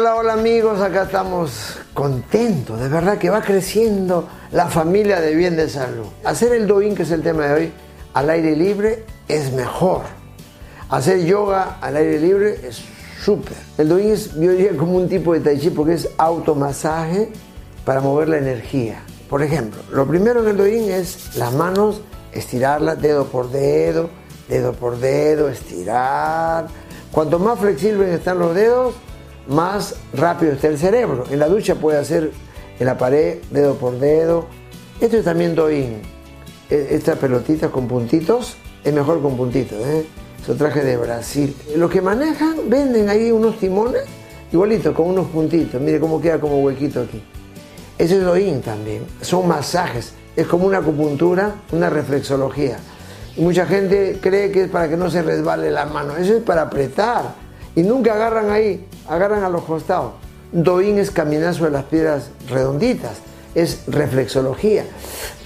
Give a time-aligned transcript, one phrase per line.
[0.00, 5.56] Hola, hola amigos, acá estamos contentos, de verdad que va creciendo la familia de bien
[5.56, 6.06] de salud.
[6.24, 7.72] Hacer el doin, que es el tema de hoy,
[8.14, 10.04] al aire libre es mejor.
[10.88, 12.80] Hacer yoga al aire libre es
[13.22, 13.58] súper.
[13.76, 17.28] El doin es, yo diría, como un tipo de tai chi porque es automasaje
[17.84, 19.02] para mover la energía.
[19.28, 22.00] Por ejemplo, lo primero en el doin es las manos,
[22.32, 24.08] estirarlas dedo por dedo,
[24.48, 26.68] dedo por dedo, estirar.
[27.12, 28.94] Cuanto más flexibles están los dedos,
[29.50, 31.24] más rápido está el cerebro.
[31.30, 32.30] En la ducha puede hacer
[32.78, 34.46] en la pared, dedo por dedo.
[35.00, 36.00] Esto es también doin.
[36.70, 39.78] E, Esta pelotita con puntitos es mejor con puntitos.
[39.78, 40.06] ¿eh?
[40.48, 41.54] Es traje de Brasil.
[41.76, 44.02] Los que manejan venden ahí unos timones
[44.52, 45.80] igualitos, con unos puntitos.
[45.80, 47.22] Mire cómo queda como huequito aquí.
[47.98, 49.04] Ese es doin también.
[49.20, 50.14] Son masajes.
[50.36, 52.78] Es como una acupuntura, una reflexología.
[53.36, 56.16] Mucha gente cree que es para que no se resbale la mano.
[56.16, 57.49] Eso es para apretar.
[57.76, 60.12] Y nunca agarran ahí agarran a los costados.
[60.52, 63.18] Doin es caminar sobre las piedras redonditas,
[63.54, 64.84] es reflexología.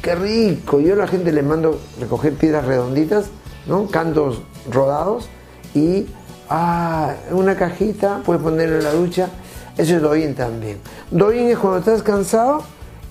[0.03, 0.81] Qué rico.
[0.81, 3.27] Yo a la gente le mando recoger piedras redonditas,
[3.67, 3.89] ¿no?
[3.89, 5.29] cantos rodados
[5.75, 6.07] y
[6.49, 9.29] ah, una cajita, puedes ponerlo en la ducha.
[9.77, 10.79] Eso es doin también.
[11.11, 12.63] Doin es cuando estás cansado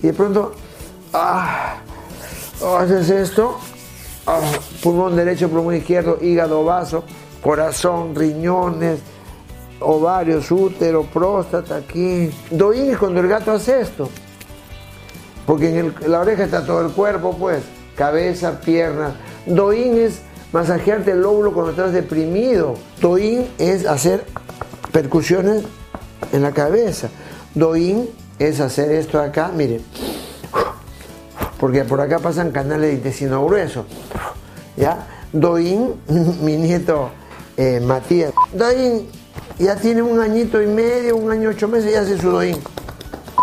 [0.02, 0.52] y de pronto
[1.12, 1.76] ah,
[2.78, 3.58] haces esto,
[4.26, 4.40] ah,
[4.82, 7.04] pulmón derecho, pulmón izquierdo, hígado, vaso,
[7.44, 9.00] corazón, riñones,
[9.80, 12.30] ovarios, útero, próstata, aquí.
[12.50, 14.08] Es cuando el gato hace esto.
[15.46, 17.62] Porque en, la oreja está todo el cuerpo, pues.
[17.96, 19.12] Cabeza, piernas.
[19.44, 22.76] Doin es masajearte el lóbulo cuando estás deprimido.
[23.02, 24.24] Doin es hacer
[24.90, 25.64] percusiones
[26.32, 27.10] en la cabeza.
[27.54, 28.08] Doin
[28.38, 29.82] es hacer esto acá, miren.
[31.60, 33.84] Porque por acá pasan canales de intestino grueso.
[34.78, 35.06] ¿Ya?
[35.30, 35.94] Doin,
[36.40, 37.10] mi nieto
[37.56, 38.32] eh, Matías.
[38.52, 39.06] Doin
[39.58, 42.58] ya tiene un añito y medio, un año ocho meses y hace su doín.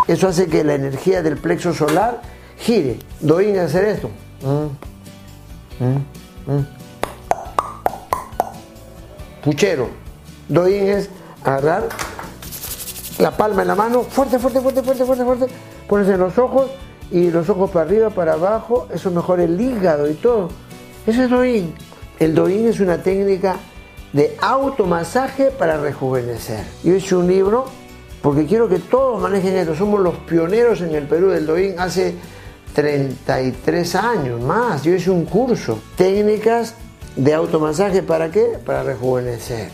[0.08, 2.20] Eso hace que la energía del plexo solar
[2.58, 2.98] gire.
[3.20, 4.10] Doín hacer esto.
[4.42, 6.66] Mm, mm, mm.
[9.44, 9.88] Puchero.
[10.48, 11.08] Doín es
[11.44, 11.88] agarrar
[13.18, 15.46] la palma en la mano, fuerte, fuerte, fuerte, fuerte, fuerte, fuerte.
[15.88, 16.70] Pones en los ojos
[17.10, 18.88] y los ojos para arriba, para abajo.
[18.92, 20.50] Eso mejora el hígado y todo.
[21.06, 21.74] Eso es doín.
[22.18, 23.56] El doín es una técnica
[24.12, 26.64] de automasaje para rejuvenecer.
[26.84, 27.66] Yo hice un libro
[28.20, 29.74] porque quiero que todos manejen esto.
[29.74, 32.14] Somos los pioneros en el Perú del Doin hace
[32.74, 34.82] 33 años más.
[34.82, 35.78] Yo hice un curso.
[35.96, 36.74] Técnicas
[37.16, 38.58] de automasaje para qué?
[38.64, 39.70] Para rejuvenecer.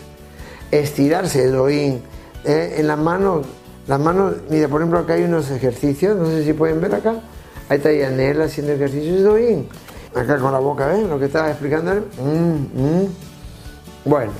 [0.71, 2.01] Estirarse el Doin.
[2.45, 3.45] Eh, en las manos,
[3.87, 7.15] las manos, mira, por ejemplo, acá hay unos ejercicios, no sé si pueden ver acá.
[7.67, 9.69] Ahí está Yanela haciendo ejercicios de Doin.
[10.15, 11.07] Acá con la boca, ¿ven?
[11.09, 12.03] Lo que estaba explicando.
[14.05, 14.31] Bueno,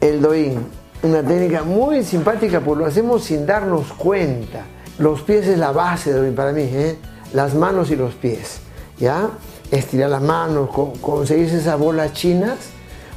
[0.00, 0.66] el doín,
[1.02, 4.66] una técnica muy simpática porque lo hacemos sin darnos cuenta.
[4.98, 6.98] Los pies es la base del doín para mí, ¿eh?
[7.32, 8.60] las manos y los pies.
[8.98, 9.30] ¿Ya?
[9.70, 10.70] Estirar las manos,
[11.00, 12.56] conseguir esas bolas chinas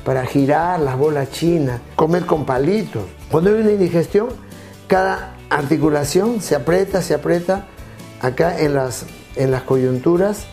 [0.05, 3.03] para girar las bolas chinas, comer con palitos.
[3.29, 4.29] Cuando hay una indigestión,
[4.87, 7.67] cada articulación se aprieta, se aprieta
[8.21, 10.45] acá en las, en las coyunturas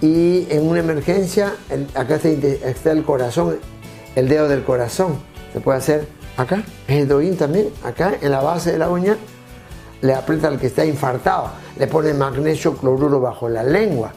[0.00, 1.52] y en una emergencia,
[1.94, 3.58] acá está el corazón,
[4.16, 5.18] el dedo del corazón.
[5.52, 9.16] Se puede hacer acá, el doín también, acá en la base de la uña,
[10.02, 14.12] le aprieta al que está infartado, le pone magnesio cloruro bajo la lengua,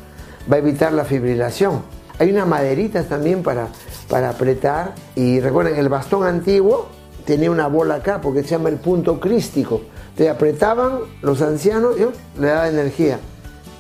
[0.52, 1.82] va a evitar la fibrilación.
[2.20, 3.68] Hay unas maderitas también para,
[4.10, 6.88] para apretar y recuerden, el bastón antiguo
[7.26, 9.82] tenía una bola acá porque se llama el punto crístico.
[10.16, 13.20] Te apretaban los ancianos y le daba energía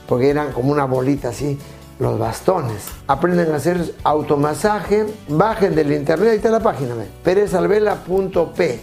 [0.08, 1.58] porque eran como una bolita así
[2.04, 2.90] los bastones.
[3.08, 6.94] Aprenden a hacer automasaje, bajen del internet, ahí está la página,
[7.24, 8.80] perezalvela.p.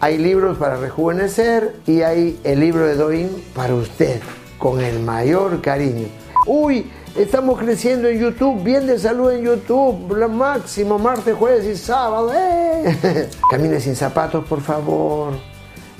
[0.00, 4.20] Hay libros para rejuvenecer y hay el libro de Doin para usted,
[4.58, 6.08] con el mayor cariño.
[6.46, 11.76] Uy, estamos creciendo en YouTube, bien de salud en YouTube, lo máximo, martes, jueves y
[11.76, 12.32] sábado.
[12.34, 13.28] ¡eh!
[13.50, 15.34] Camine sin zapatos, por favor.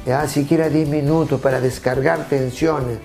[0.05, 2.99] Ya, siquiera 10 minutos para descargar tensiones.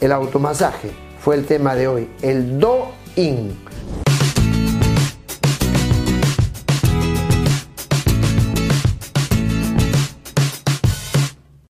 [0.00, 3.56] El automasaje fue el tema de hoy, el do-in.